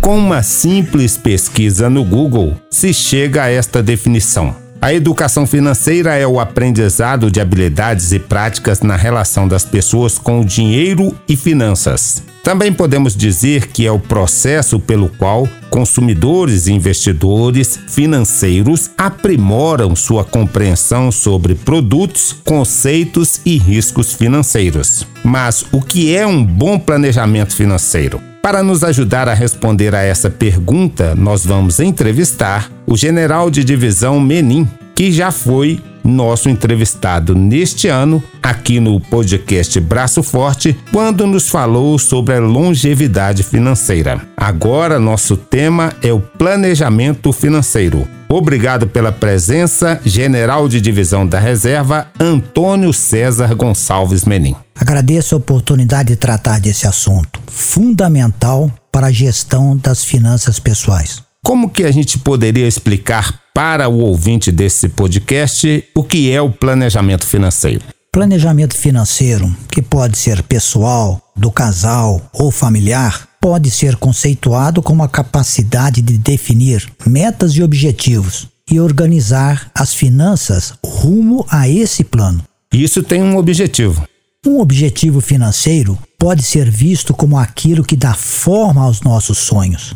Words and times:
Com 0.00 0.18
uma 0.18 0.42
simples 0.42 1.16
pesquisa 1.16 1.88
no 1.88 2.04
Google, 2.04 2.56
se 2.70 2.92
chega 2.92 3.44
a 3.44 3.50
esta 3.50 3.82
definição. 3.82 4.54
A 4.80 4.92
educação 4.92 5.46
financeira 5.46 6.14
é 6.14 6.26
o 6.26 6.38
aprendizado 6.38 7.30
de 7.30 7.40
habilidades 7.40 8.12
e 8.12 8.18
práticas 8.18 8.82
na 8.82 8.96
relação 8.96 9.48
das 9.48 9.64
pessoas 9.64 10.18
com 10.18 10.40
o 10.40 10.44
dinheiro 10.44 11.14
e 11.26 11.36
finanças. 11.36 12.22
Também 12.42 12.70
podemos 12.70 13.16
dizer 13.16 13.68
que 13.68 13.86
é 13.86 13.90
o 13.90 13.98
processo 13.98 14.78
pelo 14.78 15.08
qual 15.08 15.48
consumidores 15.70 16.66
e 16.66 16.72
investidores 16.74 17.80
financeiros 17.88 18.90
aprimoram 18.98 19.96
sua 19.96 20.22
compreensão 20.22 21.10
sobre 21.10 21.54
produtos, 21.54 22.36
conceitos 22.44 23.40
e 23.46 23.56
riscos 23.56 24.12
financeiros. 24.12 25.06
Mas 25.24 25.64
o 25.72 25.80
que 25.80 26.14
é 26.14 26.26
um 26.26 26.44
bom 26.44 26.78
planejamento 26.78 27.56
financeiro? 27.56 28.33
Para 28.44 28.62
nos 28.62 28.84
ajudar 28.84 29.26
a 29.26 29.32
responder 29.32 29.94
a 29.94 30.02
essa 30.02 30.28
pergunta, 30.28 31.14
nós 31.14 31.46
vamos 31.46 31.80
entrevistar 31.80 32.70
o 32.86 32.94
general 32.94 33.48
de 33.48 33.64
divisão 33.64 34.20
Menin, 34.20 34.68
que 34.94 35.10
já 35.10 35.30
foi 35.30 35.80
nosso 36.04 36.50
entrevistado 36.50 37.34
neste 37.34 37.88
ano 37.88 38.22
aqui 38.42 38.78
no 38.78 39.00
podcast 39.00 39.80
Braço 39.80 40.22
Forte, 40.22 40.78
quando 40.92 41.26
nos 41.26 41.48
falou 41.48 41.98
sobre 41.98 42.34
a 42.34 42.40
longevidade 42.40 43.42
financeira. 43.42 44.20
Agora, 44.36 45.00
nosso 45.00 45.36
tema 45.36 45.92
é 46.02 46.12
o 46.12 46.20
planejamento 46.20 47.32
financeiro. 47.32 48.06
Obrigado 48.28 48.86
pela 48.86 49.12
presença, 49.12 50.00
General 50.04 50.68
de 50.68 50.80
Divisão 50.80 51.26
da 51.26 51.38
Reserva, 51.38 52.08
Antônio 52.18 52.92
César 52.92 53.54
Gonçalves 53.54 54.24
Menin. 54.24 54.56
Agradeço 54.74 55.34
a 55.34 55.38
oportunidade 55.38 56.08
de 56.08 56.16
tratar 56.16 56.60
desse 56.60 56.86
assunto 56.86 57.40
fundamental 57.46 58.70
para 58.90 59.06
a 59.06 59.12
gestão 59.12 59.76
das 59.76 60.04
finanças 60.04 60.58
pessoais. 60.58 61.22
Como 61.44 61.70
que 61.70 61.84
a 61.84 61.92
gente 61.92 62.18
poderia 62.18 62.66
explicar 62.66 63.43
para 63.54 63.88
o 63.88 64.00
ouvinte 64.00 64.50
desse 64.50 64.88
podcast 64.88 65.84
o 65.94 66.02
que 66.02 66.28
é 66.32 66.42
o 66.42 66.50
planejamento 66.50 67.24
financeiro? 67.24 67.84
Planejamento 68.12 68.76
financeiro, 68.76 69.54
que 69.70 69.80
pode 69.80 70.18
ser 70.18 70.42
pessoal, 70.42 71.20
do 71.36 71.52
casal 71.52 72.20
ou 72.32 72.50
familiar, 72.50 73.28
pode 73.40 73.70
ser 73.70 73.96
conceituado 73.96 74.82
como 74.82 75.04
a 75.04 75.08
capacidade 75.08 76.02
de 76.02 76.18
definir 76.18 76.84
metas 77.06 77.52
e 77.52 77.62
objetivos 77.62 78.48
e 78.68 78.80
organizar 78.80 79.70
as 79.72 79.94
finanças 79.94 80.74
rumo 80.84 81.46
a 81.48 81.68
esse 81.68 82.02
plano. 82.02 82.42
Isso 82.72 83.02
tem 83.02 83.22
um 83.22 83.36
objetivo. 83.36 84.04
Um 84.44 84.58
objetivo 84.58 85.20
financeiro 85.20 85.96
pode 86.18 86.42
ser 86.42 86.68
visto 86.68 87.14
como 87.14 87.38
aquilo 87.38 87.84
que 87.84 87.96
dá 87.96 88.14
forma 88.14 88.82
aos 88.82 89.00
nossos 89.00 89.38
sonhos. 89.38 89.94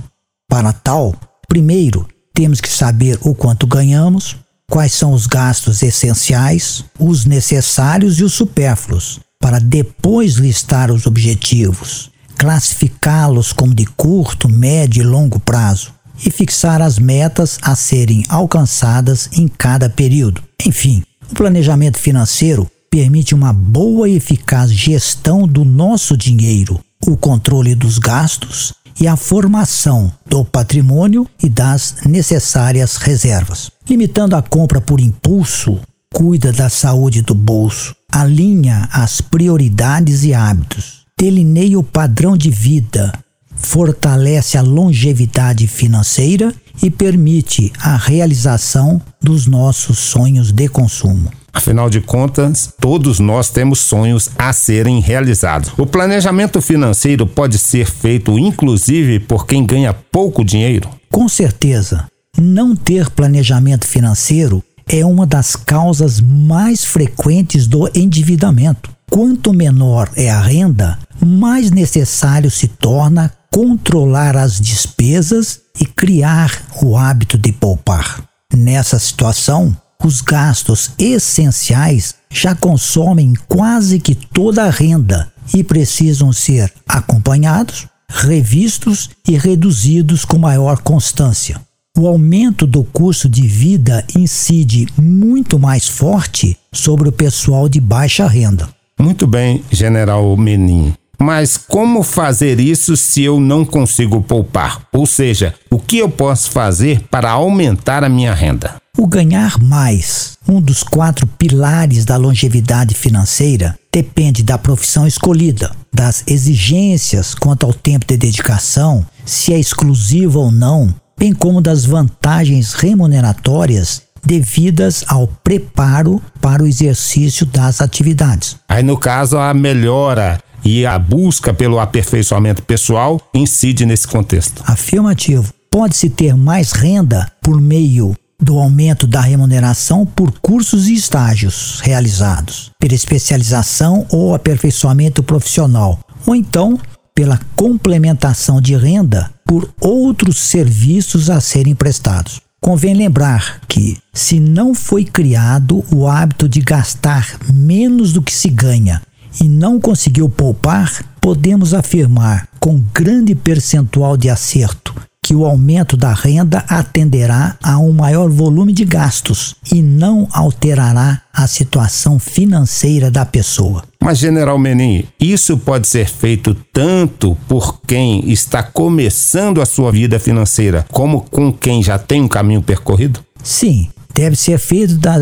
Para 0.49 0.73
tal, 0.73 1.15
Primeiro, 1.49 2.07
temos 2.39 2.61
que 2.61 2.69
saber 2.69 3.19
o 3.23 3.35
quanto 3.35 3.67
ganhamos, 3.67 4.37
quais 4.71 4.93
são 4.93 5.13
os 5.13 5.27
gastos 5.27 5.83
essenciais, 5.83 6.85
os 6.97 7.25
necessários 7.25 8.21
e 8.21 8.23
os 8.23 8.33
supérfluos, 8.33 9.19
para 9.41 9.59
depois 9.59 10.35
listar 10.35 10.93
os 10.93 11.05
objetivos, 11.05 12.13
classificá-los 12.37 13.53
como 13.53 13.75
de 13.75 13.85
curto, 13.87 14.49
médio 14.49 15.03
e 15.03 15.05
longo 15.05 15.41
prazo 15.41 15.93
e 16.25 16.31
fixar 16.31 16.81
as 16.81 16.97
metas 16.97 17.59
a 17.61 17.75
serem 17.75 18.25
alcançadas 18.29 19.29
em 19.33 19.49
cada 19.49 19.91
período. 19.91 20.41
Enfim, 20.65 21.03
o 21.29 21.35
planejamento 21.35 21.99
financeiro 21.99 22.71
permite 22.89 23.35
uma 23.35 23.53
boa 23.53 24.09
e 24.09 24.15
eficaz 24.15 24.73
gestão 24.73 25.45
do 25.45 25.65
nosso 25.65 26.17
dinheiro, 26.17 26.79
o 27.05 27.17
controle 27.17 27.75
dos 27.75 27.99
gastos 27.99 28.75
e 29.01 29.07
a 29.07 29.17
formação 29.17 30.13
do 30.27 30.45
patrimônio 30.45 31.27
e 31.43 31.49
das 31.49 31.97
necessárias 32.05 32.97
reservas. 32.97 33.71
Limitando 33.89 34.37
a 34.37 34.43
compra 34.43 34.81
por 34.81 35.01
impulso, 35.01 35.81
cuida 36.13 36.53
da 36.53 36.69
saúde 36.69 37.23
do 37.23 37.35
bolso, 37.35 37.95
alinha 38.11 38.89
as 38.93 39.21
prioridades 39.21 40.25
e 40.25 40.35
hábitos, 40.35 41.07
delineia 41.19 41.79
o 41.79 41.85
padrão 41.85 42.37
de 42.37 42.51
vida, 42.51 43.13
fortalece 43.61 44.57
a 44.57 44.63
longevidade 44.63 45.67
financeira 45.67 46.55
e 46.83 46.91
permite 46.91 47.73
a 47.81 47.97
realização 47.97 49.01
dos 49.21 49.47
nossos 49.47 49.99
sonhos 49.99 50.53
de 50.53 50.69
consumo. 50.69 51.31
Afinal 51.53 51.91
de 51.91 52.01
contas, 52.01 52.73
todos 52.81 53.19
nós 53.19 53.51
temos 53.51 53.81
sonhos 53.81 54.31
a 54.39 54.53
serem 54.53 55.01
realizados. 55.01 55.73
O 55.77 55.87
planejamento 55.87 56.61
financeiro 56.63 57.27
pode 57.27 57.59
ser 57.59 57.91
feito 57.91 58.39
inclusive 58.39 59.19
por 59.19 59.47
quem 59.47 59.67
ganha 59.67 59.93
pouco 59.93 60.45
dinheiro? 60.45 60.89
Com 61.11 61.29
certeza. 61.29 62.07
Não 62.41 62.77
ter 62.77 63.11
planejamento 63.11 63.87
financeiro 63.87 64.63
é 64.87 65.05
uma 65.05 65.27
das 65.27 65.57
causas 65.57 66.21
mais 66.21 66.85
frequentes 66.85 67.67
do 67.67 67.91
endividamento. 67.95 68.91
Quanto 69.11 69.55
menor 69.55 70.11
é 70.17 70.31
a 70.31 70.41
renda, 70.41 70.99
mais 71.25 71.71
necessário 71.71 72.51
se 72.51 72.69
torna 72.69 73.33
controlar 73.51 74.37
as 74.37 74.61
despesas 74.61 75.61
e 75.81 75.87
criar 75.87 76.63
o 76.83 76.97
hábito 76.97 77.39
de 77.39 77.51
poupar. 77.53 78.23
Nessa 78.55 78.99
situação, 78.99 79.77
os 80.05 80.21
gastos 80.21 80.91
essenciais 80.99 82.15
já 82.31 82.55
consomem 82.55 83.35
quase 83.49 83.99
que 83.99 84.15
toda 84.15 84.65
a 84.65 84.71
renda 84.71 85.33
e 85.55 85.65
precisam 85.65 86.33
ser 86.33 86.73
acompanhados, 86.87 87.89
revistos 88.09 89.11
e 89.27 89.37
reduzidos 89.37 90.25
com 90.25 90.39
maior 90.39 90.83
constância. 90.83 91.61
O 91.97 92.07
aumento 92.07 92.67
do 92.67 92.85
custo 92.85 93.29
de 93.29 93.47
vida 93.49 94.05
incide 94.17 94.87
muito 94.97 95.59
mais 95.59 95.89
forte 95.89 96.57
sobre 96.73 97.09
o 97.09 97.13
pessoal 97.13 97.69
de 97.69 97.81
baixa 97.81 98.29
renda. 98.29 98.69
Muito 98.99 99.27
bem, 99.27 99.63
General 99.71 100.37
Menin. 100.37 100.93
Mas 101.21 101.57
como 101.57 102.03
fazer 102.05 102.61
isso 102.61 102.97
se 102.97 103.25
eu 103.25 103.41
não 103.41 103.65
consigo 103.65 104.23
poupar? 104.23 104.83
Ou 104.93 105.05
seja, 105.05 105.55
o 105.69 105.79
que 105.79 105.99
eu 105.99 106.09
posso 106.09 106.51
fazer 106.51 107.03
para 107.11 107.31
aumentar 107.31 108.05
a 108.05 108.09
minha 108.09 108.33
renda? 108.33 108.77
O 108.97 109.07
ganhar 109.07 109.61
mais, 109.61 110.39
um 110.49 110.61
dos 110.61 110.83
quatro 110.83 111.27
pilares 111.27 112.05
da 112.05 112.17
longevidade 112.17 112.95
financeira, 112.95 113.79
depende 113.93 114.43
da 114.43 114.59
profissão 114.59 115.07
escolhida, 115.07 115.71
das 115.93 116.23
exigências 116.27 117.35
quanto 117.35 117.65
ao 117.67 117.73
tempo 117.73 118.07
de 118.07 118.17
dedicação, 118.17 119.05
se 119.25 119.53
é 119.53 119.59
exclusivo 119.59 120.41
ou 120.41 120.53
não, 120.53 120.95
bem 121.19 121.33
como 121.33 121.61
das 121.61 121.85
vantagens 121.85 122.75
remuneratórias 122.75 124.03
devidas 124.25 125.05
ao 125.09 125.27
preparo 125.27 126.23
para 126.41 126.63
o 126.63 126.67
exercício 126.67 127.47
das 127.47 127.81
atividades. 127.81 128.57
Aí, 128.69 128.83
no 128.83 128.97
caso, 128.97 129.39
a 129.39 129.53
melhora 129.55 130.39
e 130.65 130.85
a 130.85 130.99
busca 130.99 131.55
pelo 131.55 131.79
aperfeiçoamento 131.79 132.63
pessoal 132.63 133.21
incide 133.33 133.87
nesse 133.87 134.07
contexto. 134.07 134.63
Afirmativo. 134.67 135.53
Pode-se 135.71 136.11
ter 136.11 136.35
mais 136.37 136.73
renda 136.73 137.31
por 137.43 137.61
meio 137.61 138.17
do 138.41 138.59
aumento 138.59 139.07
da 139.07 139.21
remuneração 139.21 140.07
por 140.07 140.33
cursos 140.41 140.89
e 140.89 140.95
estágios 140.95 141.81
realizados, 141.83 142.71
pela 142.79 142.95
especialização 142.95 144.07
ou 144.11 144.35
aperfeiçoamento 144.35 145.23
profissional, 145.23 145.99
ou 146.25 146.35
então 146.35 146.79
pela 147.15 147.41
complementação 147.57 148.61
de 148.61 148.77
renda 148.77 149.31
por 149.45 149.69
outros 149.81 150.39
serviços 150.39 151.29
a 151.29 151.41
serem 151.41 151.75
prestados. 151.75 152.41
Convém 152.61 152.95
lembrar 152.95 153.61
que, 153.69 153.97
se 154.13 154.41
não 154.41 154.75
foi 154.75 155.05
criado 155.05 155.85
o 155.93 156.09
hábito 156.09 156.49
de 156.49 156.61
gastar 156.61 157.39
menos 157.53 158.13
do 158.13 158.21
que 158.21 158.33
se 158.33 158.49
ganha 158.51 159.01
e 159.41 159.49
não 159.49 159.81
conseguiu 159.81 160.29
poupar, 160.29 161.05
podemos 161.21 161.73
afirmar 161.73 162.49
com 162.59 162.83
grande 162.93 163.35
percentual 163.35 164.17
de 164.17 164.29
acerto 164.29 164.95
que 165.29 165.35
o 165.35 165.45
aumento 165.45 165.95
da 165.95 166.15
renda 166.15 166.65
atenderá 166.67 167.59
a 167.63 167.79
um 167.79 167.93
maior 167.93 168.31
volume 168.31 168.73
de 168.73 168.83
gastos 168.83 169.55
e 169.71 169.83
não 169.83 170.27
alterará 170.33 171.21
a 171.31 171.47
situação 171.47 172.19
financeira 172.19 173.11
da 173.11 173.27
pessoa. 173.27 173.85
Mas, 174.01 174.17
General 174.17 174.59
Menin, 174.59 175.05
isso 175.21 175.59
pode 175.59 175.87
ser 175.87 176.09
feito 176.09 176.57
tanto 176.73 177.37
por 177.47 177.79
quem 177.87 178.27
está 178.31 178.63
começando 178.63 179.61
a 179.61 179.67
sua 179.67 179.93
vida 179.93 180.19
financeira, 180.19 180.87
como 180.91 181.21
com 181.21 181.53
quem 181.53 181.83
já 181.83 181.99
tem 181.99 182.23
um 182.23 182.29
caminho 182.29 182.63
percorrido? 182.63 183.21
Sim, 183.43 183.91
deve 184.19 184.35
ser 184.35 184.59
feito 184.59 184.97
da, 184.97 185.15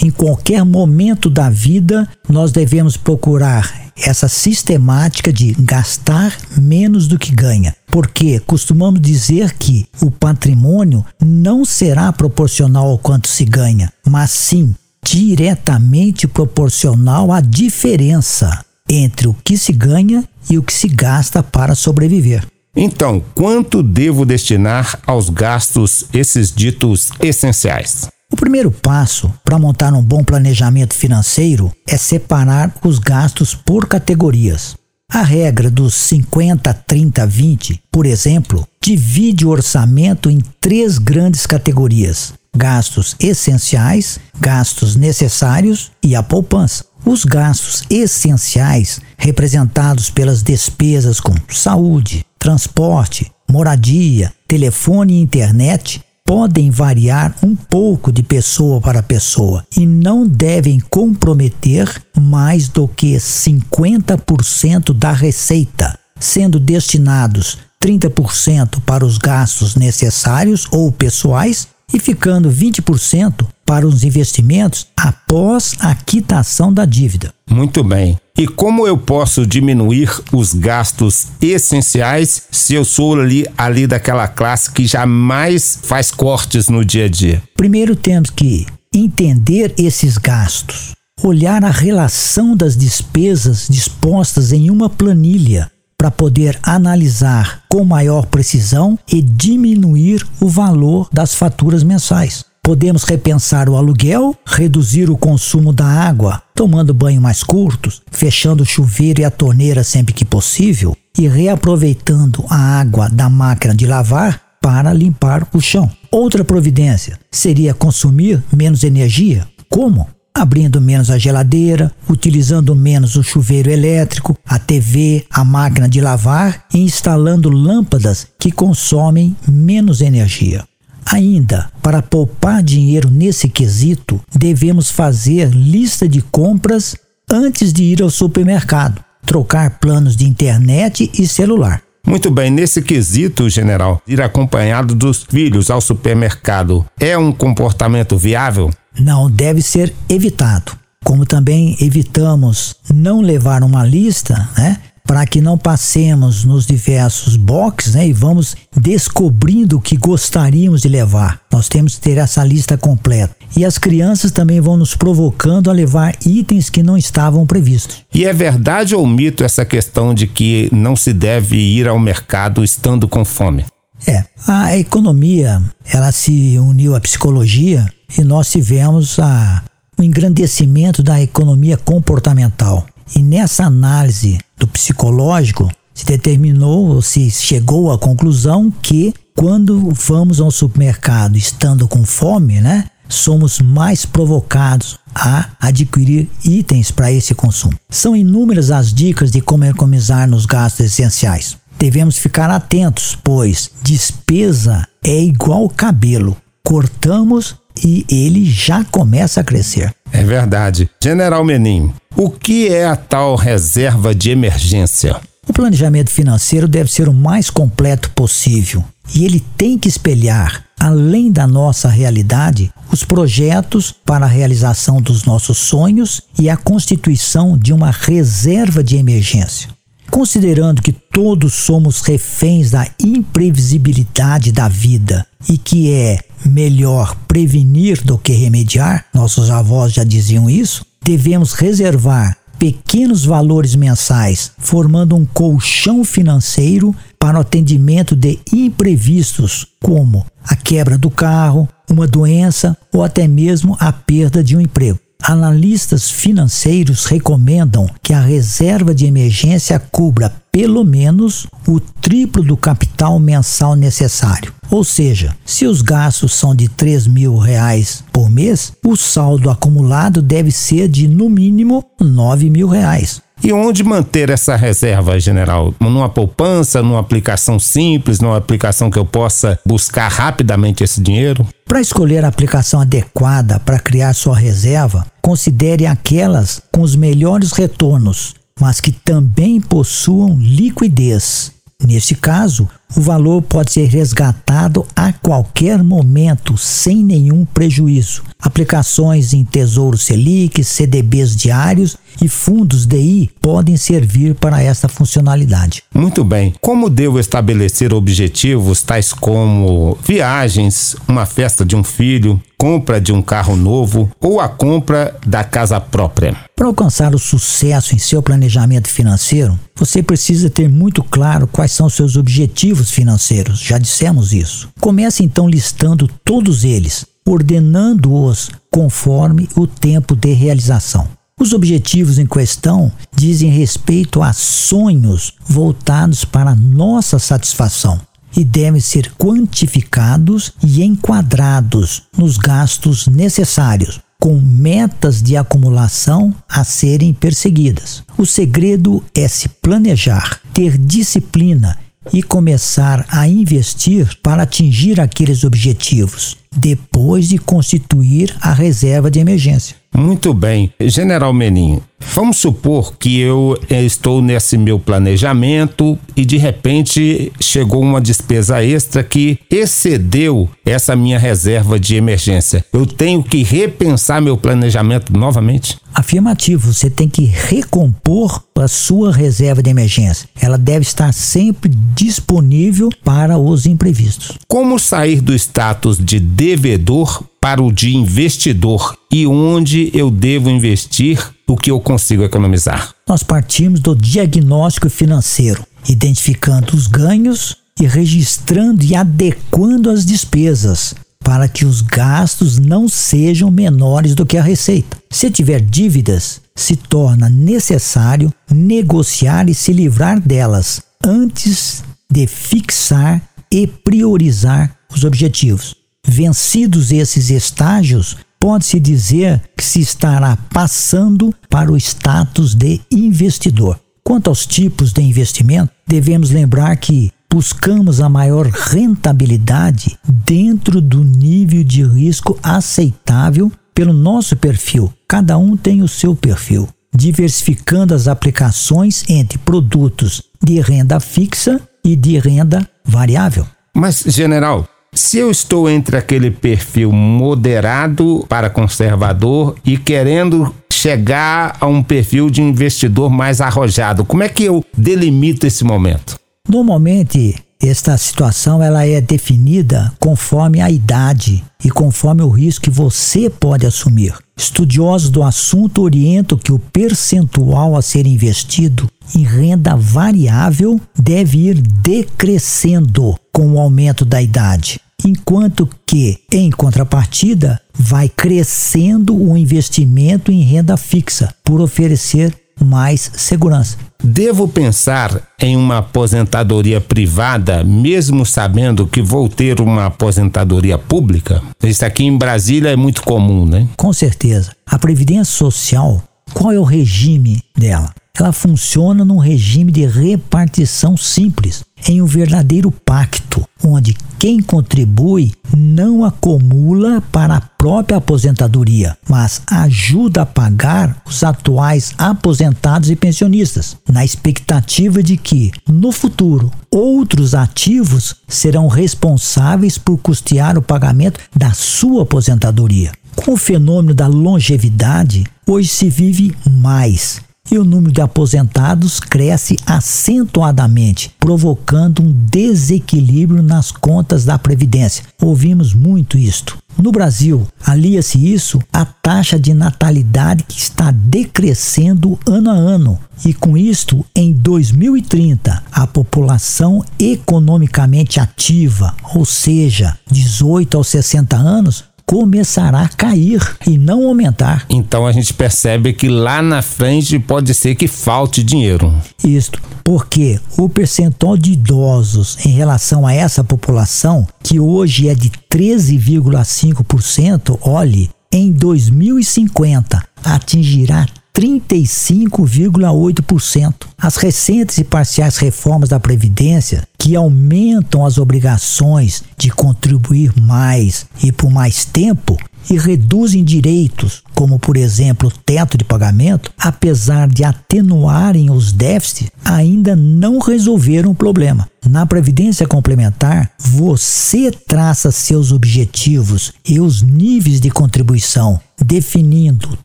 em 0.00 0.10
qualquer 0.10 0.64
momento 0.64 1.28
da 1.28 1.50
vida. 1.50 2.08
Nós 2.28 2.52
devemos 2.52 2.96
procurar 2.96 3.90
essa 3.96 4.28
sistemática 4.28 5.32
de 5.32 5.56
gastar 5.58 6.32
menos 6.56 7.08
do 7.08 7.18
que 7.18 7.34
ganha. 7.34 7.74
Porque 7.88 8.38
costumamos 8.38 9.00
dizer 9.00 9.54
que 9.54 9.88
o 10.00 10.08
patrimônio 10.08 11.04
não 11.20 11.64
será 11.64 12.12
proporcional 12.12 12.90
ao 12.90 12.98
quanto 12.98 13.26
se 13.26 13.44
ganha, 13.44 13.92
mas 14.06 14.30
sim 14.30 14.72
diretamente 15.04 16.28
proporcional 16.28 17.32
à 17.32 17.40
diferença 17.40 18.64
entre 18.88 19.26
o 19.26 19.34
que 19.42 19.58
se 19.58 19.72
ganha 19.72 20.22
e 20.48 20.58
o 20.58 20.62
que 20.62 20.72
se 20.72 20.86
gasta 20.86 21.42
para 21.42 21.74
sobreviver. 21.74 22.46
Então, 22.76 23.22
quanto 23.34 23.82
devo 23.82 24.24
destinar 24.24 25.00
aos 25.04 25.28
gastos 25.28 26.04
esses 26.12 26.52
ditos 26.52 27.10
essenciais? 27.20 28.13
O 28.34 28.36
primeiro 28.36 28.72
passo 28.72 29.32
para 29.44 29.60
montar 29.60 29.92
um 29.92 30.02
bom 30.02 30.24
planejamento 30.24 30.92
financeiro 30.92 31.72
é 31.86 31.96
separar 31.96 32.74
os 32.84 32.98
gastos 32.98 33.54
por 33.54 33.86
categorias. 33.86 34.74
A 35.08 35.22
regra 35.22 35.70
dos 35.70 35.94
50, 35.94 36.74
30, 36.74 37.24
20, 37.28 37.82
por 37.92 38.04
exemplo, 38.04 38.66
divide 38.82 39.46
o 39.46 39.50
orçamento 39.50 40.28
em 40.28 40.40
três 40.60 40.98
grandes 40.98 41.46
categorias: 41.46 42.34
gastos 42.56 43.14
essenciais, 43.20 44.18
gastos 44.36 44.96
necessários 44.96 45.92
e 46.02 46.16
a 46.16 46.22
poupança. 46.22 46.84
Os 47.06 47.24
gastos 47.24 47.84
essenciais, 47.88 49.00
representados 49.16 50.10
pelas 50.10 50.42
despesas 50.42 51.20
com 51.20 51.36
saúde, 51.48 52.26
transporte, 52.36 53.30
moradia, 53.48 54.32
telefone 54.48 55.14
e 55.14 55.20
internet, 55.20 56.03
podem 56.24 56.70
variar 56.70 57.34
um 57.42 57.54
pouco 57.54 58.10
de 58.10 58.22
pessoa 58.22 58.80
para 58.80 59.02
pessoa 59.02 59.64
e 59.76 59.86
não 59.86 60.26
devem 60.26 60.80
comprometer 60.80 62.02
mais 62.18 62.66
do 62.66 62.88
que 62.88 63.14
50% 63.16 64.94
da 64.94 65.12
receita, 65.12 65.98
sendo 66.18 66.58
destinados 66.58 67.58
30% 67.80 68.80
para 68.86 69.04
os 69.04 69.18
gastos 69.18 69.76
necessários 69.76 70.66
ou 70.72 70.90
pessoais 70.90 71.68
e 71.92 72.00
ficando 72.00 72.50
20% 72.50 73.46
para 73.66 73.86
os 73.86 74.02
investimentos 74.02 74.86
após 74.96 75.76
a 75.80 75.94
quitação 75.94 76.72
da 76.72 76.86
dívida. 76.86 77.34
Muito 77.48 77.84
bem. 77.84 78.18
E 78.36 78.48
como 78.48 78.84
eu 78.84 78.98
posso 78.98 79.46
diminuir 79.46 80.10
os 80.32 80.54
gastos 80.54 81.28
essenciais 81.40 82.42
se 82.50 82.74
eu 82.74 82.84
sou 82.84 83.20
ali, 83.20 83.46
ali 83.56 83.86
daquela 83.86 84.26
classe 84.26 84.72
que 84.72 84.88
jamais 84.88 85.78
faz 85.84 86.10
cortes 86.10 86.68
no 86.68 86.84
dia 86.84 87.04
a 87.04 87.08
dia? 87.08 87.40
Primeiro 87.54 87.94
temos 87.94 88.30
que 88.30 88.66
entender 88.92 89.72
esses 89.78 90.18
gastos, 90.18 90.96
olhar 91.22 91.64
a 91.64 91.70
relação 91.70 92.56
das 92.56 92.76
despesas 92.76 93.68
dispostas 93.70 94.50
em 94.50 94.68
uma 94.68 94.90
planilha 94.90 95.70
para 95.96 96.10
poder 96.10 96.58
analisar 96.60 97.62
com 97.68 97.84
maior 97.84 98.26
precisão 98.26 98.98
e 99.08 99.22
diminuir 99.22 100.26
o 100.40 100.48
valor 100.48 101.08
das 101.12 101.36
faturas 101.36 101.84
mensais. 101.84 102.44
Podemos 102.64 103.04
repensar 103.04 103.68
o 103.68 103.76
aluguel, 103.76 104.34
reduzir 104.46 105.10
o 105.10 105.18
consumo 105.18 105.70
da 105.70 105.84
água, 105.84 106.42
tomando 106.54 106.94
banho 106.94 107.20
mais 107.20 107.42
curtos, 107.42 108.00
fechando 108.10 108.62
o 108.62 108.66
chuveiro 108.66 109.20
e 109.20 109.24
a 109.24 109.30
torneira 109.30 109.84
sempre 109.84 110.14
que 110.14 110.24
possível 110.24 110.96
e 111.16 111.28
reaproveitando 111.28 112.42
a 112.48 112.56
água 112.80 113.10
da 113.10 113.28
máquina 113.28 113.74
de 113.74 113.86
lavar 113.86 114.40
para 114.62 114.94
limpar 114.94 115.46
o 115.52 115.60
chão. 115.60 115.90
Outra 116.10 116.42
providência 116.42 117.18
seria 117.30 117.74
consumir 117.74 118.42
menos 118.50 118.82
energia. 118.82 119.46
Como? 119.68 120.08
Abrindo 120.34 120.80
menos 120.80 121.10
a 121.10 121.18
geladeira, 121.18 121.92
utilizando 122.08 122.74
menos 122.74 123.14
o 123.14 123.22
chuveiro 123.22 123.70
elétrico, 123.70 124.34
a 124.46 124.58
TV, 124.58 125.26
a 125.30 125.44
máquina 125.44 125.86
de 125.86 126.00
lavar 126.00 126.64
e 126.72 126.78
instalando 126.78 127.50
lâmpadas 127.50 128.26
que 128.38 128.50
consomem 128.50 129.36
menos 129.46 130.00
energia. 130.00 130.64
Ainda, 131.06 131.70
para 131.82 132.02
poupar 132.02 132.62
dinheiro 132.62 133.10
nesse 133.10 133.48
quesito, 133.48 134.20
devemos 134.34 134.90
fazer 134.90 135.50
lista 135.50 136.08
de 136.08 136.22
compras 136.22 136.96
antes 137.30 137.72
de 137.72 137.84
ir 137.84 138.02
ao 138.02 138.10
supermercado, 138.10 139.02
trocar 139.24 139.78
planos 139.78 140.16
de 140.16 140.26
internet 140.26 141.10
e 141.18 141.26
celular. 141.26 141.82
Muito 142.06 142.30
bem, 142.30 142.50
nesse 142.50 142.82
quesito, 142.82 143.48
general, 143.48 144.02
ir 144.06 144.20
acompanhado 144.20 144.94
dos 144.94 145.24
filhos 145.24 145.70
ao 145.70 145.80
supermercado 145.80 146.84
é 147.00 147.16
um 147.16 147.32
comportamento 147.32 148.18
viável? 148.18 148.70
Não 148.98 149.30
deve 149.30 149.62
ser 149.62 149.94
evitado. 150.08 150.72
Como 151.02 151.24
também 151.24 151.76
evitamos 151.80 152.76
não 152.92 153.20
levar 153.20 153.62
uma 153.62 153.84
lista, 153.84 154.48
né? 154.56 154.78
Para 155.14 155.26
que 155.26 155.40
não 155.40 155.56
passemos 155.56 156.44
nos 156.44 156.66
diversos 156.66 157.36
boxes 157.36 157.94
né, 157.94 158.08
e 158.08 158.12
vamos 158.12 158.56
descobrindo 158.76 159.76
o 159.76 159.80
que 159.80 159.96
gostaríamos 159.96 160.82
de 160.82 160.88
levar. 160.88 161.40
Nós 161.52 161.68
temos 161.68 161.94
que 161.94 162.00
ter 162.00 162.18
essa 162.18 162.42
lista 162.42 162.76
completa. 162.76 163.32
E 163.56 163.64
as 163.64 163.78
crianças 163.78 164.32
também 164.32 164.60
vão 164.60 164.76
nos 164.76 164.96
provocando 164.96 165.70
a 165.70 165.72
levar 165.72 166.16
itens 166.26 166.68
que 166.68 166.82
não 166.82 166.98
estavam 166.98 167.46
previstos. 167.46 168.02
E 168.12 168.24
é 168.24 168.32
verdade 168.32 168.96
ou 168.96 169.06
mito 169.06 169.44
essa 169.44 169.64
questão 169.64 170.12
de 170.12 170.26
que 170.26 170.68
não 170.72 170.96
se 170.96 171.12
deve 171.12 171.58
ir 171.58 171.86
ao 171.86 171.96
mercado 171.96 172.64
estando 172.64 173.06
com 173.06 173.24
fome? 173.24 173.64
É, 174.08 174.24
a 174.48 174.76
economia 174.76 175.62
ela 175.92 176.10
se 176.10 176.58
uniu 176.58 176.96
à 176.96 177.00
psicologia 177.00 177.86
e 178.18 178.24
nós 178.24 178.50
tivemos 178.50 179.16
a, 179.20 179.62
o 179.96 180.02
engrandecimento 180.02 181.04
da 181.04 181.22
economia 181.22 181.76
comportamental. 181.76 182.84
E 183.14 183.22
nessa 183.22 183.64
análise 183.64 184.38
do 184.58 184.66
psicológico, 184.66 185.70
se 185.94 186.04
determinou, 186.04 187.00
se 187.00 187.30
chegou 187.30 187.92
à 187.92 187.98
conclusão 187.98 188.72
que 188.82 189.14
quando 189.36 189.90
vamos 189.90 190.40
ao 190.40 190.50
supermercado 190.50 191.36
estando 191.36 191.86
com 191.88 192.04
fome, 192.04 192.60
né, 192.60 192.86
somos 193.08 193.60
mais 193.60 194.04
provocados 194.04 194.98
a 195.14 195.50
adquirir 195.60 196.28
itens 196.44 196.90
para 196.90 197.12
esse 197.12 197.34
consumo. 197.34 197.78
São 197.88 198.16
inúmeras 198.16 198.70
as 198.70 198.92
dicas 198.92 199.30
de 199.30 199.40
como 199.40 199.64
economizar 199.64 200.28
nos 200.28 200.46
gastos 200.46 200.86
essenciais. 200.86 201.56
Devemos 201.78 202.16
ficar 202.18 202.50
atentos, 202.50 203.16
pois 203.22 203.70
despesa 203.82 204.86
é 205.02 205.20
igual 205.22 205.68
cabelo. 205.68 206.36
Cortamos 206.62 207.56
e 207.82 208.06
ele 208.08 208.44
já 208.44 208.84
começa 208.84 209.40
a 209.40 209.44
crescer. 209.44 209.94
É 210.12 210.22
verdade. 210.22 210.88
General 211.02 211.44
Menin, 211.44 211.92
o 212.16 212.30
que 212.30 212.68
é 212.68 212.86
a 212.86 212.96
tal 212.96 213.34
reserva 213.34 214.14
de 214.14 214.30
emergência? 214.30 215.20
O 215.48 215.52
planejamento 215.52 216.10
financeiro 216.10 216.68
deve 216.68 216.90
ser 216.90 217.08
o 217.08 217.12
mais 217.12 217.50
completo 217.50 218.10
possível 218.10 218.84
e 219.14 219.24
ele 219.24 219.40
tem 219.56 219.78
que 219.78 219.88
espelhar, 219.88 220.64
além 220.78 221.30
da 221.30 221.46
nossa 221.46 221.88
realidade, 221.88 222.72
os 222.90 223.04
projetos 223.04 223.92
para 223.92 224.24
a 224.24 224.28
realização 224.28 225.02
dos 225.02 225.24
nossos 225.24 225.58
sonhos 225.58 226.22
e 226.38 226.48
a 226.48 226.56
constituição 226.56 227.58
de 227.58 227.72
uma 227.72 227.90
reserva 227.90 228.82
de 228.82 228.96
emergência. 228.96 229.68
Considerando 230.10 230.80
que 230.80 230.92
todos 230.92 231.54
somos 231.54 232.00
reféns 232.02 232.70
da 232.70 232.86
imprevisibilidade 233.00 234.52
da 234.52 234.68
vida 234.68 235.26
e 235.48 235.58
que 235.58 235.92
é 235.92 236.20
melhor 236.46 237.16
prevenir 237.26 238.02
do 238.04 238.16
que 238.16 238.32
remediar, 238.32 239.06
nossos 239.12 239.50
avós 239.50 239.92
já 239.92 240.04
diziam 240.04 240.48
isso, 240.48 240.86
devemos 241.04 241.52
reservar 241.52 242.36
pequenos 242.58 243.26
valores 243.26 243.74
mensais, 243.74 244.52
formando 244.58 245.14
um 245.14 245.26
colchão 245.26 246.02
financeiro 246.02 246.94
para 247.18 247.36
o 247.36 247.40
atendimento 247.42 248.16
de 248.16 248.38
imprevistos, 248.52 249.66
como 249.82 250.24
a 250.42 250.56
quebra 250.56 250.96
do 250.96 251.10
carro, 251.10 251.68
uma 251.90 252.06
doença 252.06 252.76
ou 252.92 253.04
até 253.04 253.28
mesmo 253.28 253.76
a 253.78 253.92
perda 253.92 254.42
de 254.42 254.56
um 254.56 254.60
emprego. 254.60 254.98
Analistas 255.22 256.10
financeiros 256.10 257.06
recomendam 257.06 257.88
que 258.02 258.12
a 258.12 258.20
reserva 258.20 258.94
de 258.94 259.06
emergência 259.06 259.78
cubra 259.78 260.34
pelo 260.52 260.84
menos 260.84 261.46
o 261.66 261.80
triplo 261.80 262.42
do 262.42 262.56
capital 262.56 263.18
mensal 263.18 263.74
necessário. 263.74 264.52
Ou 264.70 264.84
seja, 264.84 265.34
se 265.44 265.66
os 265.66 265.82
gastos 265.82 266.32
são 266.34 266.54
de 266.54 266.68
3 266.68 267.06
mil 267.06 267.38
reais 267.38 268.04
por 268.12 268.28
mês, 268.28 268.72
o 268.84 268.96
saldo 268.96 269.50
acumulado 269.50 270.20
deve 270.20 270.50
ser 270.50 270.88
de 270.88 271.08
no 271.08 271.28
mínimo 271.28 271.84
9 272.00 272.50
mil 272.50 272.68
reais. 272.68 273.22
E 273.44 273.52
onde 273.52 273.84
manter 273.84 274.30
essa 274.30 274.56
reserva, 274.56 275.20
general? 275.20 275.74
Numa 275.78 276.08
poupança, 276.08 276.82
numa 276.82 276.98
aplicação 276.98 277.58
simples, 277.58 278.18
numa 278.18 278.38
aplicação 278.38 278.90
que 278.90 278.98
eu 278.98 279.04
possa 279.04 279.60
buscar 279.66 280.08
rapidamente 280.08 280.82
esse 280.82 280.98
dinheiro? 280.98 281.46
Para 281.66 281.78
escolher 281.78 282.24
a 282.24 282.28
aplicação 282.28 282.80
adequada 282.80 283.60
para 283.60 283.78
criar 283.78 284.14
sua 284.14 284.34
reserva, 284.34 285.06
considere 285.20 285.84
aquelas 285.84 286.62
com 286.72 286.80
os 286.80 286.96
melhores 286.96 287.52
retornos, 287.52 288.34
mas 288.58 288.80
que 288.80 288.90
também 288.90 289.60
possuam 289.60 290.38
liquidez. 290.38 291.52
Neste 291.82 292.14
caso, 292.14 292.66
o 292.96 293.00
valor 293.00 293.42
pode 293.42 293.72
ser 293.72 293.86
resgatado 293.86 294.86
a 294.96 295.12
qualquer 295.12 295.82
momento 295.82 296.56
sem 296.56 297.04
nenhum 297.04 297.44
prejuízo. 297.44 298.22
Aplicações 298.40 299.34
em 299.34 299.44
Tesouro 299.44 299.98
Selic, 299.98 300.64
CDBs 300.64 301.36
diários 301.36 301.98
e 302.22 302.28
fundos 302.28 302.86
DI 302.86 303.30
podem 303.40 303.76
servir 303.76 304.34
para 304.34 304.62
essa 304.62 304.88
funcionalidade. 304.88 305.82
Muito 305.94 306.24
bem. 306.24 306.54
Como 306.60 306.90
devo 306.90 307.18
estabelecer 307.18 307.92
objetivos 307.92 308.82
tais 308.82 309.12
como 309.12 309.96
viagens, 310.04 310.96
uma 311.08 311.26
festa 311.26 311.64
de 311.64 311.76
um 311.76 311.84
filho, 311.84 312.40
compra 312.56 313.00
de 313.00 313.12
um 313.12 313.20
carro 313.20 313.56
novo 313.56 314.10
ou 314.20 314.40
a 314.40 314.48
compra 314.48 315.14
da 315.26 315.44
casa 315.44 315.80
própria? 315.80 316.36
Para 316.56 316.66
alcançar 316.66 317.14
o 317.14 317.18
sucesso 317.18 317.94
em 317.94 317.98
seu 317.98 318.22
planejamento 318.22 318.88
financeiro, 318.88 319.58
você 319.76 320.02
precisa 320.02 320.48
ter 320.48 320.68
muito 320.68 321.02
claro 321.02 321.46
quais 321.46 321.72
são 321.72 321.90
seus 321.90 322.16
objetivos 322.16 322.90
financeiros. 322.90 323.58
Já 323.58 323.76
dissemos 323.76 324.32
isso. 324.32 324.70
Comece 324.80 325.22
então 325.22 325.48
listando 325.48 326.08
todos 326.24 326.64
eles, 326.64 327.04
ordenando-os 327.26 328.50
conforme 328.70 329.48
o 329.56 329.66
tempo 329.66 330.16
de 330.16 330.32
realização. 330.32 331.08
Os 331.40 331.52
objetivos 331.52 332.18
em 332.18 332.26
questão 332.26 332.92
dizem 333.12 333.50
respeito 333.50 334.22
a 334.22 334.32
sonhos 334.32 335.34
voltados 335.44 336.24
para 336.24 336.54
nossa 336.54 337.18
satisfação 337.18 338.00
e 338.36 338.44
devem 338.44 338.80
ser 338.80 339.12
quantificados 339.16 340.52
e 340.62 340.84
enquadrados 340.84 342.04
nos 342.16 342.36
gastos 342.36 343.08
necessários, 343.08 344.00
com 344.20 344.40
metas 344.40 345.20
de 345.20 345.36
acumulação 345.36 346.32
a 346.48 346.62
serem 346.62 347.12
perseguidas. 347.12 348.04
O 348.16 348.24
segredo 348.24 349.04
é 349.12 349.26
se 349.26 349.48
planejar, 349.48 350.40
ter 350.52 350.78
disciplina 350.78 351.76
e 352.12 352.22
começar 352.22 353.04
a 353.08 353.26
investir 353.26 354.18
para 354.22 354.44
atingir 354.44 355.00
aqueles 355.00 355.42
objetivos, 355.42 356.36
depois 356.56 357.28
de 357.28 357.38
constituir 357.38 358.34
a 358.40 358.52
reserva 358.52 359.10
de 359.10 359.18
emergência. 359.18 359.76
Muito 359.96 360.34
bem. 360.34 360.72
General 360.80 361.32
Menin, 361.32 361.80
vamos 362.12 362.38
supor 362.38 362.96
que 362.98 363.20
eu 363.20 363.58
eh, 363.68 363.82
estou 363.82 364.20
nesse 364.20 364.58
meu 364.58 364.78
planejamento 364.78 365.98
e 366.16 366.24
de 366.24 366.36
repente 366.36 367.32
chegou 367.40 367.82
uma 367.82 368.00
despesa 368.00 368.62
extra 368.64 369.02
que 369.02 369.38
excedeu 369.50 370.48
essa 370.64 370.96
minha 370.96 371.18
reserva 371.18 371.78
de 371.78 371.96
emergência. 371.96 372.64
Eu 372.72 372.86
tenho 372.86 373.22
que 373.22 373.42
repensar 373.42 374.20
meu 374.20 374.36
planejamento 374.36 375.12
novamente? 375.12 375.78
Afirmativo, 375.94 376.72
você 376.72 376.90
tem 376.90 377.08
que 377.08 377.24
recompor 377.24 378.42
a 378.56 378.66
sua 378.66 379.12
reserva 379.12 379.62
de 379.62 379.70
emergência. 379.70 380.28
Ela 380.40 380.58
deve 380.58 380.82
estar 380.82 381.12
sempre 381.12 381.70
disponível 381.94 382.88
para 383.04 383.38
os 383.38 383.64
imprevistos. 383.64 384.36
Como 384.48 384.78
sair 384.78 385.20
do 385.20 385.34
status 385.34 385.98
de 385.98 386.18
devedor 386.18 387.22
para 387.40 387.62
o 387.62 387.70
de 387.70 387.94
investidor 387.94 388.96
e 389.12 389.26
onde 389.26 389.90
eu 389.92 390.10
devo 390.10 390.48
investir 390.48 391.18
o 391.46 391.56
que 391.56 391.70
eu 391.70 391.80
consigo 391.80 392.24
economizar? 392.24 392.94
Nós 393.06 393.22
partimos 393.22 393.80
do 393.80 393.94
diagnóstico 393.94 394.88
financeiro, 394.88 395.64
identificando 395.88 396.74
os 396.74 396.86
ganhos 396.86 397.56
e 397.80 397.86
registrando 397.86 398.84
e 398.84 398.94
adequando 398.94 399.90
as 399.90 400.04
despesas 400.04 400.94
para 401.24 401.48
que 401.48 401.64
os 401.64 401.80
gastos 401.80 402.58
não 402.58 402.88
sejam 402.88 403.50
menores 403.50 404.14
do 404.14 404.26
que 404.26 404.36
a 404.36 404.42
receita. 404.42 404.96
Se 405.10 405.30
tiver 405.30 405.60
dívidas, 405.60 406.40
se 406.54 406.76
torna 406.76 407.28
necessário 407.30 408.32
negociar 408.50 409.48
e 409.48 409.54
se 409.54 409.72
livrar 409.72 410.20
delas 410.20 410.82
antes 411.02 411.82
de 412.10 412.26
fixar 412.26 413.22
e 413.50 413.66
priorizar 413.66 414.76
os 414.94 415.02
objetivos. 415.02 415.74
Vencidos 416.06 416.92
esses 416.92 417.30
estágios, 417.30 418.18
pode-se 418.44 418.78
dizer 418.78 419.40
que 419.56 419.64
se 419.64 419.80
estará 419.80 420.36
passando 420.52 421.34
para 421.48 421.72
o 421.72 421.78
status 421.78 422.54
de 422.54 422.78
investidor. 422.90 423.80
Quanto 424.04 424.28
aos 424.28 424.44
tipos 424.44 424.92
de 424.92 425.00
investimento, 425.00 425.72
devemos 425.88 426.28
lembrar 426.30 426.76
que 426.76 427.10
buscamos 427.32 428.02
a 428.02 428.08
maior 428.10 428.46
rentabilidade 428.46 429.98
dentro 430.06 430.82
do 430.82 431.02
nível 431.02 431.64
de 431.64 431.82
risco 431.84 432.38
aceitável 432.42 433.50
pelo 433.74 433.94
nosso 433.94 434.36
perfil. 434.36 434.92
Cada 435.08 435.38
um 435.38 435.56
tem 435.56 435.80
o 435.80 435.88
seu 435.88 436.14
perfil, 436.14 436.68
diversificando 436.94 437.94
as 437.94 438.06
aplicações 438.06 439.08
entre 439.08 439.38
produtos 439.38 440.22
de 440.42 440.60
renda 440.60 441.00
fixa 441.00 441.58
e 441.82 441.96
de 441.96 442.18
renda 442.18 442.68
variável. 442.84 443.46
Mas, 443.74 444.04
general, 444.06 444.68
se 444.94 445.18
eu 445.18 445.30
estou 445.30 445.68
entre 445.68 445.96
aquele 445.96 446.30
perfil 446.30 446.92
moderado 446.92 448.24
para 448.28 448.48
conservador 448.48 449.56
e 449.64 449.76
querendo 449.76 450.54
chegar 450.72 451.56
a 451.60 451.66
um 451.66 451.82
perfil 451.82 452.30
de 452.30 452.42
investidor 452.42 453.10
mais 453.10 453.40
arrojado, 453.40 454.04
como 454.04 454.22
é 454.22 454.28
que 454.28 454.44
eu 454.44 454.64
delimito 454.76 455.46
esse 455.46 455.64
momento? 455.64 456.18
Normalmente, 456.48 457.34
esta 457.62 457.96
situação 457.96 458.62
ela 458.62 458.86
é 458.86 459.00
definida 459.00 459.92
conforme 459.98 460.60
a 460.60 460.70
idade 460.70 461.44
e 461.64 461.70
conforme 461.70 462.22
o 462.22 462.28
risco 462.28 462.64
que 462.64 462.70
você 462.70 463.30
pode 463.30 463.66
assumir. 463.66 464.14
Estudiosos 464.36 465.10
do 465.10 465.22
assunto 465.22 465.82
orientam 465.82 466.36
que 466.36 466.52
o 466.52 466.58
percentual 466.58 467.76
a 467.76 467.82
ser 467.82 468.06
investido 468.06 468.88
em 469.14 469.22
renda 469.22 469.76
variável 469.76 470.80
deve 470.98 471.48
ir 471.48 471.60
decrescendo 471.60 473.14
com 473.32 473.52
o 473.52 473.58
aumento 473.58 474.04
da 474.04 474.20
idade 474.20 474.80
enquanto 475.04 475.68
que, 475.86 476.18
em 476.32 476.50
contrapartida, 476.50 477.60
vai 477.74 478.08
crescendo 478.08 479.14
o 479.14 479.36
investimento 479.36 480.32
em 480.32 480.42
renda 480.42 480.76
fixa 480.76 481.34
por 481.44 481.60
oferecer 481.60 482.34
mais 482.62 483.10
segurança. 483.14 483.76
Devo 484.02 484.46
pensar 484.46 485.20
em 485.40 485.56
uma 485.56 485.78
aposentadoria 485.78 486.80
privada, 486.80 487.64
mesmo 487.64 488.26
sabendo 488.26 488.86
que 488.86 489.02
vou 489.02 489.28
ter 489.28 489.60
uma 489.60 489.86
aposentadoria 489.86 490.76
pública? 490.76 491.42
Isso 491.62 491.84
aqui 491.84 492.04
em 492.04 492.16
Brasília 492.16 492.70
é 492.70 492.76
muito 492.76 493.02
comum, 493.02 493.46
né? 493.46 493.66
Com 493.76 493.92
certeza. 493.92 494.52
A 494.66 494.78
Previdência 494.78 495.24
Social, 495.24 496.02
qual 496.32 496.52
é 496.52 496.58
o 496.58 496.64
regime 496.64 497.42
dela? 497.56 497.92
Ela 498.16 498.30
funciona 498.30 499.04
num 499.04 499.18
regime 499.18 499.72
de 499.72 499.86
repartição 499.86 500.96
simples, 500.96 501.64
em 501.88 502.00
um 502.00 502.06
verdadeiro 502.06 502.70
pacto, 502.70 503.46
onde 503.62 503.96
quem 504.18 504.40
contribui 504.40 505.32
não 505.56 506.04
acumula 506.04 507.02
para 507.12 507.36
a 507.36 507.40
própria 507.40 507.98
aposentadoria, 507.98 508.96
mas 509.08 509.42
ajuda 509.50 510.22
a 510.22 510.26
pagar 510.26 511.02
os 511.06 511.22
atuais 511.22 511.92
aposentados 511.98 512.90
e 512.90 512.96
pensionistas, 512.96 513.76
na 513.90 514.04
expectativa 514.04 515.02
de 515.02 515.16
que, 515.16 515.52
no 515.68 515.92
futuro, 515.92 516.50
outros 516.70 517.34
ativos 517.34 518.16
serão 518.26 518.66
responsáveis 518.68 519.78
por 519.78 519.98
custear 519.98 520.58
o 520.58 520.62
pagamento 520.62 521.20
da 521.34 521.52
sua 521.52 522.02
aposentadoria. 522.02 522.92
Com 523.14 523.32
o 523.32 523.36
fenômeno 523.36 523.94
da 523.94 524.06
longevidade, 524.06 525.24
hoje 525.46 525.68
se 525.68 525.88
vive 525.88 526.34
mais 526.50 527.23
e 527.50 527.58
o 527.58 527.64
número 527.64 527.92
de 527.92 528.00
aposentados 528.00 528.98
cresce 528.98 529.58
acentuadamente, 529.66 531.14
provocando 531.20 532.02
um 532.02 532.12
desequilíbrio 532.12 533.42
nas 533.42 533.70
contas 533.70 534.24
da 534.24 534.38
Previdência. 534.38 535.04
Ouvimos 535.20 535.74
muito 535.74 536.18
isto. 536.18 536.58
No 536.76 536.90
Brasil, 536.90 537.46
alia-se 537.64 538.18
isso 538.18 538.58
à 538.72 538.84
taxa 538.84 539.38
de 539.38 539.54
natalidade 539.54 540.42
que 540.42 540.58
está 540.58 540.90
decrescendo 540.90 542.18
ano 542.26 542.50
a 542.50 542.54
ano. 542.54 542.98
E 543.24 543.32
com 543.32 543.56
isto, 543.56 544.04
em 544.14 544.32
2030, 544.32 545.62
a 545.70 545.86
população 545.86 546.84
economicamente 546.98 548.18
ativa, 548.18 548.94
ou 549.14 549.24
seja, 549.24 549.96
18 550.10 550.76
aos 550.76 550.88
60 550.88 551.36
anos, 551.36 551.84
começará 552.06 552.82
a 552.82 552.88
cair 552.88 553.40
e 553.66 553.76
não 553.78 554.06
aumentar. 554.06 554.66
Então 554.68 555.06
a 555.06 555.12
gente 555.12 555.32
percebe 555.34 555.92
que 555.92 556.08
lá 556.08 556.42
na 556.42 556.62
frente 556.62 557.18
pode 557.18 557.52
ser 557.54 557.74
que 557.74 557.88
falte 557.88 558.42
dinheiro. 558.42 558.94
Isto, 559.22 559.60
porque 559.82 560.40
o 560.56 560.66
percentual 560.68 561.36
de 561.36 561.52
idosos 561.52 562.38
em 562.44 562.50
relação 562.50 563.06
a 563.06 563.12
essa 563.12 563.44
população, 563.44 564.26
que 564.42 564.58
hoje 564.60 565.08
é 565.08 565.14
de 565.14 565.30
13,5%, 565.50 567.58
olhe, 567.62 568.10
em 568.32 568.50
2050 568.50 570.02
atingirá 570.24 571.06
35,8%. 571.34 573.88
As 573.98 574.14
recentes 574.16 574.78
e 574.78 574.84
parciais 574.84 575.36
reformas 575.36 575.88
da 575.88 575.98
Previdência, 575.98 576.86
que 576.96 577.16
aumentam 577.16 578.06
as 578.06 578.18
obrigações 578.18 579.24
de 579.36 579.50
contribuir 579.50 580.32
mais 580.40 581.06
e 581.22 581.32
por 581.32 581.50
mais 581.50 581.84
tempo, 581.84 582.38
e 582.70 582.78
reduzem 582.78 583.44
direitos, 583.44 584.22
como 584.34 584.58
por 584.58 584.76
exemplo 584.76 585.28
o 585.28 585.32
teto 585.44 585.76
de 585.76 585.84
pagamento, 585.84 586.50
apesar 586.58 587.28
de 587.28 587.44
atenuarem 587.44 588.50
os 588.50 588.72
déficits, 588.72 589.30
ainda 589.44 589.94
não 589.94 590.38
resolveram 590.38 591.10
o 591.10 591.14
problema. 591.14 591.68
Na 591.86 592.06
Previdência 592.06 592.66
Complementar, 592.66 593.50
você 593.58 594.50
traça 594.50 595.10
seus 595.10 595.52
objetivos 595.52 596.52
e 596.66 596.80
os 596.80 597.02
níveis 597.02 597.60
de 597.60 597.70
contribuição, 597.70 598.58
definindo 598.82 599.78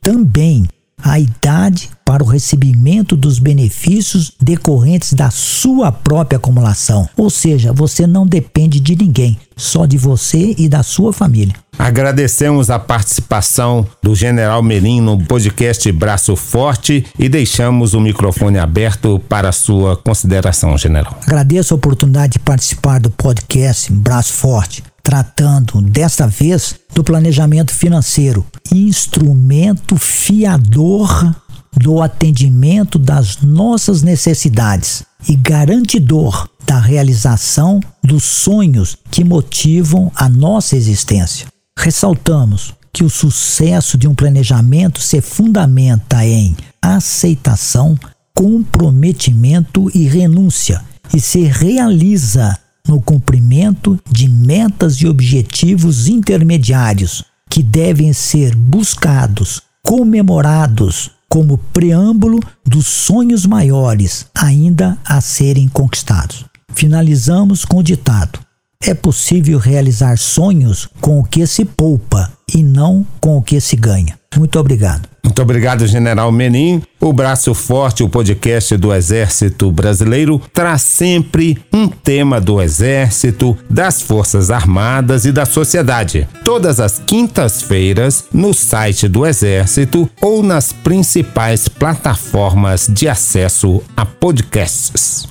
também 0.00 0.68
a 1.02 1.18
idade 1.18 1.90
para 2.04 2.22
o 2.22 2.26
recebimento 2.26 3.14
dos 3.14 3.38
benefícios 3.38 4.32
decorrentes 4.40 5.12
da 5.12 5.30
sua 5.30 5.92
própria 5.92 6.38
acumulação. 6.38 7.08
Ou 7.16 7.28
seja, 7.28 7.72
você 7.72 8.06
não 8.06 8.26
depende 8.26 8.80
de 8.80 8.96
ninguém, 8.96 9.38
só 9.56 9.84
de 9.84 9.98
você 9.98 10.54
e 10.56 10.68
da 10.68 10.82
sua 10.82 11.12
família. 11.12 11.54
Agradecemos 11.78 12.70
a 12.70 12.78
participação 12.78 13.86
do 14.02 14.14
General 14.14 14.62
Merim 14.62 15.00
no 15.00 15.18
podcast 15.22 15.92
Braço 15.92 16.34
Forte 16.34 17.04
e 17.18 17.28
deixamos 17.28 17.94
o 17.94 18.00
microfone 18.00 18.58
aberto 18.58 19.20
para 19.28 19.50
a 19.50 19.52
sua 19.52 19.96
consideração, 19.96 20.76
General. 20.78 21.16
Agradeço 21.22 21.74
a 21.74 21.76
oportunidade 21.76 22.32
de 22.32 22.38
participar 22.38 22.98
do 22.98 23.10
podcast 23.10 23.92
Braço 23.92 24.32
Forte 24.32 24.82
tratando 25.08 25.80
desta 25.80 26.26
vez 26.26 26.74
do 26.94 27.02
planejamento 27.02 27.72
financeiro, 27.72 28.44
instrumento 28.70 29.96
fiador 29.96 31.34
do 31.72 32.02
atendimento 32.02 32.98
das 32.98 33.38
nossas 33.38 34.02
necessidades 34.02 35.02
e 35.26 35.34
garantidor 35.34 36.46
da 36.66 36.78
realização 36.78 37.80
dos 38.04 38.22
sonhos 38.22 38.98
que 39.10 39.24
motivam 39.24 40.12
a 40.14 40.28
nossa 40.28 40.76
existência. 40.76 41.46
Ressaltamos 41.78 42.74
que 42.92 43.02
o 43.02 43.08
sucesso 43.08 43.96
de 43.96 44.06
um 44.06 44.14
planejamento 44.14 45.00
se 45.00 45.22
fundamenta 45.22 46.22
em 46.26 46.54
aceitação, 46.82 47.98
comprometimento 48.34 49.90
e 49.94 50.06
renúncia 50.06 50.82
e 51.14 51.18
se 51.18 51.44
realiza 51.44 52.58
no 52.86 53.00
cumprimento 53.00 53.98
de 54.10 54.28
metas 54.28 54.96
e 54.96 55.06
objetivos 55.06 56.08
intermediários 56.08 57.24
que 57.48 57.62
devem 57.62 58.12
ser 58.12 58.54
buscados, 58.54 59.62
comemorados 59.82 61.10
como 61.28 61.58
preâmbulo 61.58 62.40
dos 62.64 62.86
sonhos 62.86 63.44
maiores 63.44 64.26
ainda 64.34 64.98
a 65.04 65.20
serem 65.20 65.68
conquistados. 65.68 66.44
Finalizamos 66.74 67.64
com 67.64 67.78
o 67.78 67.82
ditado: 67.82 68.38
é 68.82 68.94
possível 68.94 69.58
realizar 69.58 70.16
sonhos 70.16 70.88
com 71.00 71.18
o 71.18 71.24
que 71.24 71.46
se 71.46 71.64
poupa 71.64 72.32
e 72.54 72.62
não 72.62 73.06
com 73.20 73.36
o 73.36 73.42
que 73.42 73.60
se 73.60 73.76
ganha. 73.76 74.18
Muito 74.36 74.58
obrigado. 74.58 75.08
Muito 75.24 75.42
obrigado, 75.42 75.86
General 75.86 76.30
Menin. 76.30 76.82
O 77.00 77.12
Braço 77.12 77.52
Forte, 77.54 78.02
o 78.02 78.08
podcast 78.08 78.76
do 78.76 78.92
Exército 78.94 79.70
Brasileiro, 79.70 80.40
traz 80.52 80.82
sempre 80.82 81.58
um 81.72 81.88
tema 81.88 82.40
do 82.40 82.60
Exército, 82.60 83.56
das 83.68 84.00
Forças 84.00 84.50
Armadas 84.50 85.24
e 85.24 85.32
da 85.32 85.44
sociedade. 85.44 86.28
Todas 86.44 86.80
as 86.80 86.98
quintas-feiras, 86.98 88.24
no 88.32 88.54
site 88.54 89.06
do 89.06 89.26
Exército 89.26 90.08
ou 90.22 90.42
nas 90.42 90.72
principais 90.72 91.68
plataformas 91.68 92.86
de 92.88 93.08
acesso 93.08 93.82
a 93.96 94.06
podcasts. 94.06 95.26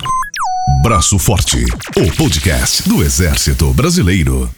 Braço 0.82 1.18
Forte, 1.18 1.64
o 1.96 2.16
podcast 2.16 2.88
do 2.88 3.02
Exército 3.02 3.72
Brasileiro. 3.72 4.48